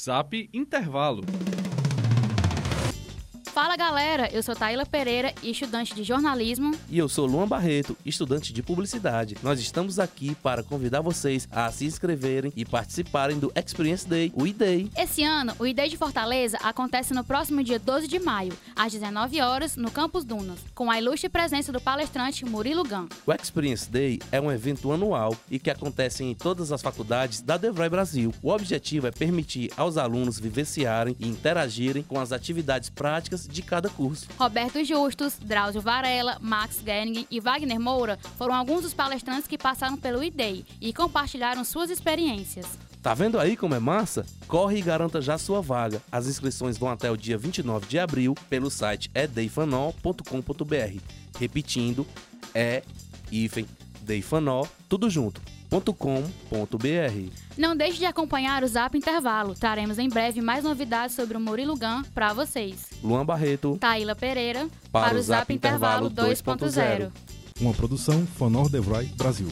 Zap 0.00 0.34
Intervalo. 0.52 1.22
Fala 3.54 3.76
galera, 3.76 4.28
eu 4.32 4.42
sou 4.42 4.56
Taíla 4.56 4.84
Pereira, 4.84 5.32
estudante 5.40 5.94
de 5.94 6.02
jornalismo. 6.02 6.76
E 6.90 6.98
eu 6.98 7.08
sou 7.08 7.24
Luan 7.24 7.46
Barreto, 7.46 7.96
estudante 8.04 8.52
de 8.52 8.64
publicidade. 8.64 9.36
Nós 9.44 9.60
estamos 9.60 10.00
aqui 10.00 10.34
para 10.42 10.64
convidar 10.64 11.02
vocês 11.02 11.46
a 11.52 11.70
se 11.70 11.84
inscreverem 11.84 12.52
e 12.56 12.64
participarem 12.64 13.38
do 13.38 13.52
Experience 13.54 14.08
Day, 14.08 14.32
o 14.34 14.44
IDEI. 14.44 14.90
Esse 14.98 15.22
ano, 15.22 15.54
o 15.60 15.64
IDEI 15.64 15.88
de 15.88 15.96
Fortaleza 15.96 16.58
acontece 16.64 17.14
no 17.14 17.22
próximo 17.22 17.62
dia 17.62 17.78
12 17.78 18.08
de 18.08 18.18
maio, 18.18 18.52
às 18.74 18.92
19 18.92 19.40
horas, 19.40 19.76
no 19.76 19.88
Campus 19.88 20.24
Dunas, 20.24 20.58
com 20.74 20.90
a 20.90 20.98
ilustre 20.98 21.28
presença 21.28 21.70
do 21.70 21.80
palestrante 21.80 22.44
Murilo 22.44 22.82
Gan. 22.82 23.06
O 23.24 23.32
Experience 23.32 23.88
Day 23.88 24.18
é 24.32 24.40
um 24.40 24.50
evento 24.50 24.90
anual 24.90 25.32
e 25.48 25.60
que 25.60 25.70
acontece 25.70 26.24
em 26.24 26.34
todas 26.34 26.72
as 26.72 26.82
faculdades 26.82 27.40
da 27.40 27.56
Devrai 27.56 27.88
Brasil. 27.88 28.34
O 28.42 28.50
objetivo 28.50 29.06
é 29.06 29.12
permitir 29.12 29.70
aos 29.76 29.96
alunos 29.96 30.40
vivenciarem 30.40 31.14
e 31.20 31.28
interagirem 31.28 32.02
com 32.02 32.18
as 32.18 32.32
atividades 32.32 32.90
práticas 32.90 33.43
de 33.48 33.62
cada 33.62 33.88
curso. 33.88 34.26
Roberto 34.38 34.84
Justus, 34.84 35.38
Drauzio 35.40 35.80
Varela, 35.80 36.38
Max 36.40 36.80
Gering 36.84 37.26
e 37.30 37.40
Wagner 37.40 37.80
Moura 37.80 38.18
foram 38.36 38.54
alguns 38.54 38.82
dos 38.82 38.94
palestrantes 38.94 39.46
que 39.46 39.58
passaram 39.58 39.96
pelo 39.96 40.22
IDEI 40.22 40.64
e 40.80 40.92
compartilharam 40.92 41.64
suas 41.64 41.90
experiências. 41.90 42.66
Tá 43.02 43.12
vendo 43.12 43.38
aí 43.38 43.54
como 43.56 43.74
é 43.74 43.78
massa? 43.78 44.24
Corre 44.48 44.78
e 44.78 44.82
garanta 44.82 45.20
já 45.20 45.36
sua 45.36 45.60
vaga. 45.60 46.00
As 46.10 46.26
inscrições 46.26 46.78
vão 46.78 46.88
até 46.88 47.10
o 47.10 47.16
dia 47.16 47.36
29 47.36 47.86
de 47.86 47.98
abril 47.98 48.34
pelo 48.48 48.70
site 48.70 49.10
edeifanol.com.br. 49.14 51.00
Repetindo, 51.38 52.06
é 52.54 52.82
hífen 53.30 53.66
deifanol, 54.02 54.66
tudo 54.88 55.10
junto 55.10 55.40
com.br. 55.80 57.30
Não 57.56 57.76
deixe 57.76 57.98
de 57.98 58.04
acompanhar 58.04 58.62
o 58.62 58.68
Zap 58.68 58.96
Intervalo. 58.96 59.54
Traremos 59.54 59.98
em 59.98 60.08
breve 60.08 60.40
mais 60.40 60.64
novidades 60.64 61.14
sobre 61.14 61.36
o 61.36 61.40
Murilo 61.40 61.76
Gun 61.76 62.02
para 62.14 62.32
vocês. 62.32 62.90
Luan 63.02 63.24
Barreto, 63.24 63.76
Taíla 63.78 64.14
Pereira, 64.14 64.68
para, 64.90 65.08
para 65.08 65.18
o 65.18 65.22
Zap, 65.22 65.40
Zap 65.40 65.52
Intervalo 65.52 66.10
2.0. 66.10 67.10
Uma 67.60 67.72
produção 67.72 68.26
Fonor 68.26 68.68
Devroy 68.68 69.06
Brasil. 69.16 69.48